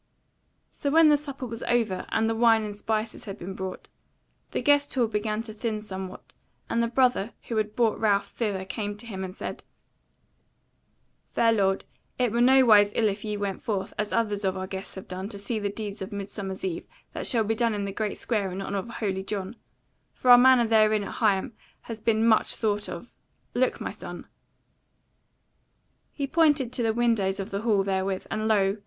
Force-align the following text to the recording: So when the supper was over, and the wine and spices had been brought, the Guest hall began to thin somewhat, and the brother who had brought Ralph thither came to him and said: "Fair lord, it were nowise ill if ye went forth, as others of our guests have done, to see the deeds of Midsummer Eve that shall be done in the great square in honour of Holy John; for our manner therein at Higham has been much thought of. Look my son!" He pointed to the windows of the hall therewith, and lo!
So 0.71 0.89
when 0.89 1.09
the 1.09 1.15
supper 1.15 1.45
was 1.45 1.61
over, 1.61 2.07
and 2.09 2.27
the 2.27 2.33
wine 2.33 2.63
and 2.63 2.75
spices 2.75 3.25
had 3.25 3.37
been 3.37 3.53
brought, 3.53 3.87
the 4.49 4.59
Guest 4.63 4.91
hall 4.95 5.05
began 5.05 5.43
to 5.43 5.53
thin 5.53 5.79
somewhat, 5.79 6.33
and 6.71 6.81
the 6.81 6.87
brother 6.87 7.33
who 7.47 7.57
had 7.57 7.75
brought 7.75 7.99
Ralph 7.99 8.27
thither 8.31 8.65
came 8.65 8.97
to 8.97 9.05
him 9.05 9.23
and 9.23 9.35
said: 9.35 9.63
"Fair 11.27 11.53
lord, 11.53 11.85
it 12.17 12.31
were 12.31 12.41
nowise 12.41 12.91
ill 12.95 13.09
if 13.09 13.23
ye 13.23 13.37
went 13.37 13.61
forth, 13.61 13.93
as 13.99 14.11
others 14.11 14.43
of 14.43 14.57
our 14.57 14.65
guests 14.65 14.95
have 14.95 15.07
done, 15.07 15.29
to 15.29 15.37
see 15.37 15.59
the 15.59 15.69
deeds 15.69 16.01
of 16.01 16.11
Midsummer 16.11 16.55
Eve 16.63 16.87
that 17.13 17.27
shall 17.27 17.43
be 17.43 17.53
done 17.53 17.75
in 17.75 17.85
the 17.85 17.91
great 17.91 18.17
square 18.17 18.51
in 18.51 18.59
honour 18.59 18.79
of 18.79 18.89
Holy 18.89 19.23
John; 19.23 19.55
for 20.15 20.31
our 20.31 20.37
manner 20.39 20.65
therein 20.65 21.03
at 21.03 21.11
Higham 21.17 21.51
has 21.81 21.99
been 21.99 22.25
much 22.27 22.55
thought 22.55 22.89
of. 22.89 23.13
Look 23.53 23.79
my 23.79 23.91
son!" 23.91 24.25
He 26.11 26.25
pointed 26.25 26.73
to 26.73 26.81
the 26.81 26.91
windows 26.91 27.39
of 27.39 27.51
the 27.51 27.61
hall 27.61 27.83
therewith, 27.83 28.25
and 28.31 28.47
lo! 28.47 28.77